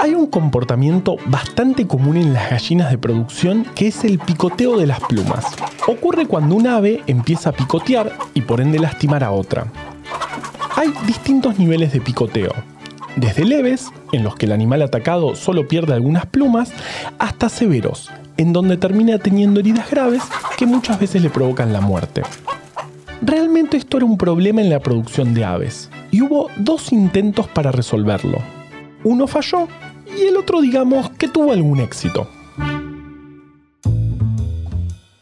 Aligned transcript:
Hay 0.00 0.14
un 0.14 0.26
comportamiento 0.26 1.16
bastante 1.26 1.88
común 1.88 2.16
en 2.16 2.32
las 2.32 2.50
gallinas 2.50 2.90
de 2.90 2.98
producción 2.98 3.66
que 3.74 3.88
es 3.88 4.04
el 4.04 4.20
picoteo 4.20 4.78
de 4.78 4.86
las 4.86 5.00
plumas. 5.00 5.44
Ocurre 5.88 6.26
cuando 6.26 6.54
un 6.54 6.68
ave 6.68 7.02
empieza 7.08 7.50
a 7.50 7.52
picotear 7.52 8.12
y 8.32 8.42
por 8.42 8.60
ende 8.60 8.78
lastimar 8.78 9.24
a 9.24 9.32
otra. 9.32 9.66
Hay 10.76 10.92
distintos 11.04 11.58
niveles 11.58 11.92
de 11.92 12.00
picoteo, 12.00 12.52
desde 13.16 13.44
leves, 13.44 13.90
en 14.12 14.22
los 14.22 14.36
que 14.36 14.46
el 14.46 14.52
animal 14.52 14.82
atacado 14.82 15.34
solo 15.34 15.66
pierde 15.66 15.94
algunas 15.94 16.26
plumas, 16.26 16.70
hasta 17.18 17.48
severos, 17.48 18.12
en 18.36 18.52
donde 18.52 18.76
termina 18.76 19.18
teniendo 19.18 19.58
heridas 19.58 19.90
graves 19.90 20.22
que 20.56 20.66
muchas 20.66 21.00
veces 21.00 21.22
le 21.22 21.30
provocan 21.30 21.72
la 21.72 21.80
muerte. 21.80 22.22
Realmente 23.20 23.76
esto 23.76 23.96
era 23.96 24.06
un 24.06 24.16
problema 24.16 24.60
en 24.60 24.70
la 24.70 24.78
producción 24.78 25.34
de 25.34 25.44
aves, 25.44 25.90
y 26.12 26.22
hubo 26.22 26.48
dos 26.56 26.92
intentos 26.92 27.48
para 27.48 27.72
resolverlo. 27.72 28.38
Uno 29.02 29.26
falló 29.26 29.66
y 30.18 30.26
el 30.26 30.36
otro 30.36 30.60
digamos 30.60 31.10
que 31.10 31.28
tuvo 31.28 31.52
algún 31.52 31.80
éxito. 31.80 32.28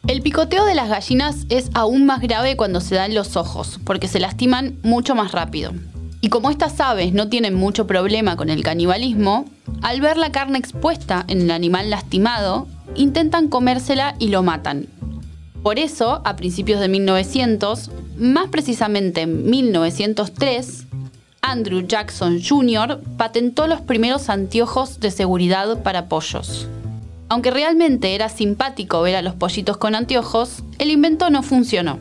El 0.07 0.23
picoteo 0.23 0.65
de 0.65 0.77
las 0.77 0.89
gallinas 0.89 1.47
es 1.49 1.71
aún 1.75 2.07
más 2.07 2.21
grave 2.21 2.57
cuando 2.57 2.81
se 2.81 2.95
da 2.95 3.07
en 3.07 3.15
los 3.15 3.37
ojos, 3.37 3.81
porque 3.85 4.07
se 4.07 4.21
lastiman 4.21 4.79
mucho 4.83 5.17
más 5.17 5.33
rápido. 5.33 5.73
Y 6.21 6.29
como 6.29 6.51
estas 6.51 6.81
aves 6.81 7.13
no 7.13 7.29
tienen 7.29 7.55
mucho 7.55 7.87
problema 7.87 8.37
con 8.37 8.49
el 8.49 8.63
canibalismo, 8.63 9.47
al 9.83 10.01
ver 10.01 10.17
la 10.17 10.33
carne 10.33 10.59
expuesta 10.59 11.25
en 11.29 11.41
el 11.43 11.51
animal 11.51 11.91
lastimado, 11.91 12.69
intentan 12.95 13.49
comérsela 13.49 14.15
y 14.19 14.29
lo 14.29 14.43
matan. 14.43 14.87
Por 15.63 15.81
eso, 15.81 16.23
a 16.25 16.37
principios 16.37 16.79
de 16.79 16.89
1900, 16.89 17.91
más 18.17 18.49
precisamente 18.49 19.23
en 19.23 19.51
1903, 19.51 20.87
Andrew 21.43 21.87
Jackson 21.87 22.41
Jr. 22.43 23.01
patentó 23.17 23.67
los 23.67 23.81
primeros 23.81 24.29
anteojos 24.29 25.01
de 25.01 25.11
seguridad 25.11 25.83
para 25.83 26.09
pollos. 26.09 26.67
Aunque 27.29 27.51
realmente 27.51 28.15
era 28.15 28.29
simpático 28.29 29.03
ver 29.03 29.17
a 29.17 29.23
los 29.23 29.35
pollitos 29.35 29.77
con 29.77 29.95
anteojos, 29.95 30.63
el 30.79 30.91
invento 30.91 31.29
no 31.31 31.43
funcionó. 31.43 31.99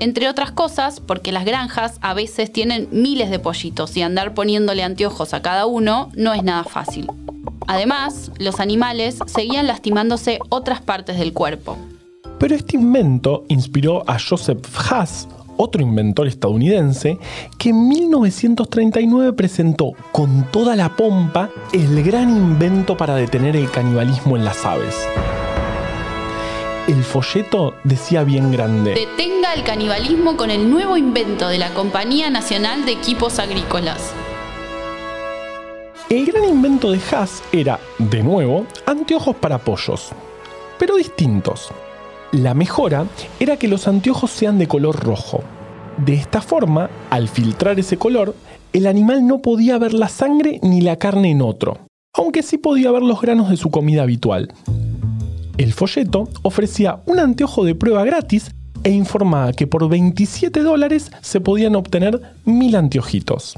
Entre 0.00 0.28
otras 0.28 0.52
cosas, 0.52 1.00
porque 1.00 1.32
las 1.32 1.44
granjas 1.44 1.98
a 2.00 2.14
veces 2.14 2.52
tienen 2.52 2.88
miles 2.92 3.30
de 3.30 3.40
pollitos 3.40 3.96
y 3.96 4.02
andar 4.02 4.32
poniéndole 4.32 4.84
anteojos 4.84 5.34
a 5.34 5.42
cada 5.42 5.66
uno 5.66 6.10
no 6.14 6.32
es 6.32 6.42
nada 6.44 6.64
fácil. 6.64 7.08
Además, 7.66 8.30
los 8.38 8.60
animales 8.60 9.18
seguían 9.26 9.66
lastimándose 9.66 10.38
otras 10.48 10.80
partes 10.80 11.18
del 11.18 11.32
cuerpo. 11.32 11.76
Pero 12.38 12.54
este 12.54 12.76
invento 12.76 13.44
inspiró 13.48 14.08
a 14.08 14.18
Joseph 14.18 14.64
Haas, 14.88 15.28
otro 15.58 15.82
inventor 15.82 16.26
estadounidense, 16.26 17.18
que 17.58 17.70
en 17.70 17.88
1939 17.88 19.34
presentó 19.34 19.92
con 20.12 20.50
toda 20.50 20.74
la 20.76 20.96
pompa 20.96 21.50
el 21.72 22.02
gran 22.02 22.30
invento 22.30 22.96
para 22.96 23.14
detener 23.14 23.56
el 23.56 23.70
canibalismo 23.70 24.36
en 24.36 24.44
las 24.46 24.64
aves. 24.64 24.96
El 26.86 27.04
folleto 27.04 27.74
decía 27.84 28.24
bien 28.24 28.50
grande. 28.50 28.94
Detenga 28.94 29.52
el 29.52 29.62
canibalismo 29.62 30.38
con 30.38 30.50
el 30.50 30.70
nuevo 30.70 30.96
invento 30.96 31.48
de 31.48 31.58
la 31.58 31.74
Compañía 31.74 32.30
Nacional 32.30 32.86
de 32.86 32.92
Equipos 32.92 33.38
Agrícolas. 33.38 34.14
El 36.08 36.24
gran 36.24 36.44
invento 36.44 36.90
de 36.90 36.98
Haas 37.12 37.42
era, 37.52 37.78
de 37.98 38.22
nuevo, 38.22 38.64
anteojos 38.86 39.36
para 39.36 39.58
pollos, 39.58 40.12
pero 40.78 40.96
distintos. 40.96 41.70
La 42.32 42.52
mejora 42.52 43.06
era 43.40 43.56
que 43.56 43.68
los 43.68 43.88
anteojos 43.88 44.30
sean 44.30 44.58
de 44.58 44.68
color 44.68 45.02
rojo. 45.02 45.42
De 45.96 46.12
esta 46.12 46.42
forma, 46.42 46.90
al 47.08 47.26
filtrar 47.26 47.78
ese 47.78 47.96
color, 47.96 48.34
el 48.74 48.86
animal 48.86 49.26
no 49.26 49.40
podía 49.40 49.78
ver 49.78 49.94
la 49.94 50.08
sangre 50.08 50.60
ni 50.62 50.82
la 50.82 50.96
carne 50.96 51.30
en 51.30 51.40
otro, 51.40 51.78
aunque 52.12 52.42
sí 52.42 52.58
podía 52.58 52.90
ver 52.92 53.00
los 53.00 53.22
granos 53.22 53.48
de 53.48 53.56
su 53.56 53.70
comida 53.70 54.02
habitual. 54.02 54.52
El 55.56 55.72
folleto 55.72 56.28
ofrecía 56.42 57.00
un 57.06 57.18
anteojo 57.18 57.64
de 57.64 57.74
prueba 57.74 58.04
gratis 58.04 58.50
e 58.84 58.90
informaba 58.90 59.54
que 59.54 59.66
por 59.66 59.88
27 59.88 60.60
dólares 60.60 61.10
se 61.22 61.40
podían 61.40 61.76
obtener 61.76 62.20
mil 62.44 62.76
anteojitos. 62.76 63.56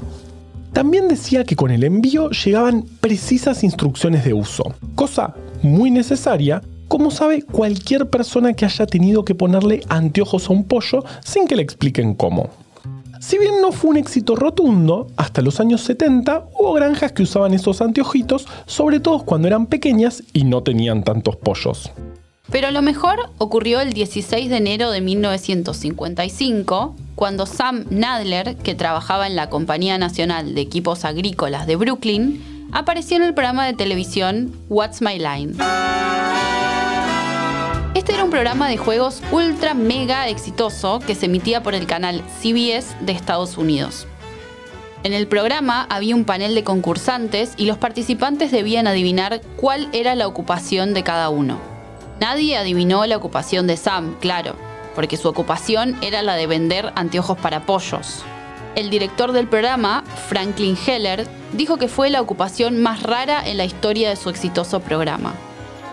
También 0.71 1.09
decía 1.09 1.43
que 1.43 1.57
con 1.57 1.71
el 1.71 1.83
envío 1.83 2.29
llegaban 2.29 2.85
precisas 3.01 3.65
instrucciones 3.65 4.23
de 4.23 4.33
uso, 4.33 4.73
cosa 4.95 5.35
muy 5.61 5.91
necesaria 5.91 6.61
como 6.91 7.09
sabe 7.09 7.41
cualquier 7.41 8.09
persona 8.09 8.51
que 8.51 8.65
haya 8.65 8.85
tenido 8.85 9.23
que 9.23 9.33
ponerle 9.33 9.81
anteojos 9.87 10.49
a 10.49 10.51
un 10.51 10.65
pollo 10.65 11.05
sin 11.23 11.47
que 11.47 11.55
le 11.55 11.61
expliquen 11.61 12.15
cómo. 12.15 12.49
Si 13.21 13.37
bien 13.37 13.61
no 13.61 13.71
fue 13.71 13.91
un 13.91 13.97
éxito 13.97 14.35
rotundo, 14.35 15.07
hasta 15.15 15.41
los 15.41 15.61
años 15.61 15.79
70 15.83 16.47
hubo 16.59 16.73
granjas 16.73 17.13
que 17.13 17.23
usaban 17.23 17.53
esos 17.53 17.79
anteojitos, 17.79 18.45
sobre 18.65 18.99
todo 18.99 19.23
cuando 19.23 19.47
eran 19.47 19.67
pequeñas 19.67 20.21
y 20.33 20.43
no 20.43 20.63
tenían 20.63 21.05
tantos 21.05 21.37
pollos. 21.37 21.93
Pero 22.51 22.71
lo 22.71 22.81
mejor 22.81 23.19
ocurrió 23.37 23.79
el 23.79 23.93
16 23.93 24.49
de 24.49 24.57
enero 24.57 24.91
de 24.91 24.99
1955, 24.99 26.97
cuando 27.15 27.45
Sam 27.45 27.85
Nadler, 27.89 28.57
que 28.57 28.75
trabajaba 28.75 29.27
en 29.27 29.37
la 29.37 29.49
Compañía 29.49 29.97
Nacional 29.97 30.55
de 30.55 30.59
Equipos 30.59 31.05
Agrícolas 31.05 31.67
de 31.67 31.77
Brooklyn, 31.77 32.67
apareció 32.73 33.15
en 33.15 33.23
el 33.23 33.33
programa 33.33 33.65
de 33.65 33.75
televisión 33.75 34.53
What's 34.67 35.01
My 35.01 35.17
Line. 35.17 35.53
Este 38.01 38.13
era 38.13 38.23
un 38.23 38.31
programa 38.31 38.67
de 38.67 38.77
juegos 38.77 39.21
ultra 39.31 39.75
mega 39.75 40.27
exitoso 40.27 40.99
que 41.05 41.13
se 41.13 41.27
emitía 41.27 41.61
por 41.61 41.75
el 41.75 41.85
canal 41.85 42.23
CBS 42.41 42.95
de 42.99 43.11
Estados 43.11 43.59
Unidos. 43.59 44.07
En 45.03 45.13
el 45.13 45.27
programa 45.27 45.85
había 45.87 46.15
un 46.15 46.25
panel 46.25 46.55
de 46.55 46.63
concursantes 46.63 47.53
y 47.57 47.65
los 47.65 47.77
participantes 47.77 48.51
debían 48.51 48.87
adivinar 48.87 49.41
cuál 49.55 49.87
era 49.93 50.15
la 50.15 50.25
ocupación 50.25 50.95
de 50.95 51.03
cada 51.03 51.29
uno. 51.29 51.59
Nadie 52.19 52.57
adivinó 52.57 53.05
la 53.05 53.17
ocupación 53.17 53.67
de 53.67 53.77
Sam, 53.77 54.15
claro, 54.19 54.55
porque 54.95 55.15
su 55.15 55.29
ocupación 55.29 55.95
era 56.01 56.23
la 56.23 56.33
de 56.33 56.47
vender 56.47 56.91
anteojos 56.95 57.37
para 57.37 57.67
pollos. 57.67 58.23
El 58.73 58.89
director 58.89 59.31
del 59.31 59.47
programa, 59.47 60.03
Franklin 60.27 60.75
Heller, 60.87 61.27
dijo 61.53 61.77
que 61.77 61.87
fue 61.87 62.09
la 62.09 62.21
ocupación 62.21 62.81
más 62.81 63.03
rara 63.03 63.47
en 63.47 63.57
la 63.57 63.65
historia 63.65 64.09
de 64.09 64.15
su 64.15 64.31
exitoso 64.31 64.79
programa 64.79 65.35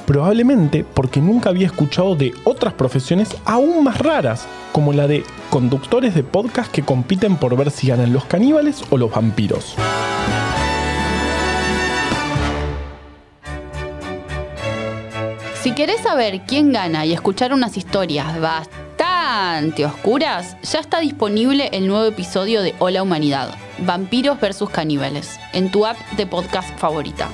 probablemente 0.08 0.84
porque 0.84 1.20
nunca 1.20 1.50
había 1.50 1.66
escuchado 1.66 2.16
de 2.16 2.32
otras 2.44 2.72
profesiones 2.72 3.36
aún 3.44 3.84
más 3.84 3.98
raras, 3.98 4.48
como 4.72 4.94
la 4.94 5.06
de 5.06 5.22
conductores 5.50 6.14
de 6.14 6.22
podcast 6.22 6.72
que 6.72 6.82
compiten 6.82 7.36
por 7.36 7.54
ver 7.58 7.70
si 7.70 7.88
ganan 7.88 8.14
los 8.14 8.24
caníbales 8.24 8.82
o 8.88 8.96
los 8.96 9.10
vampiros. 9.10 9.74
Si 15.62 15.72
querés 15.72 16.00
saber 16.00 16.40
quién 16.46 16.72
gana 16.72 17.04
y 17.04 17.12
escuchar 17.12 17.52
unas 17.52 17.76
historias 17.76 18.40
bastante 18.40 19.84
oscuras, 19.84 20.56
ya 20.62 20.78
está 20.78 21.00
disponible 21.00 21.68
el 21.74 21.86
nuevo 21.86 22.06
episodio 22.06 22.62
de 22.62 22.74
Hola 22.78 23.02
Humanidad, 23.02 23.54
Vampiros 23.80 24.40
vs 24.40 24.70
Caníbales, 24.72 25.38
en 25.52 25.70
tu 25.70 25.84
app 25.84 25.98
de 26.16 26.26
podcast 26.26 26.78
favorita. 26.78 27.28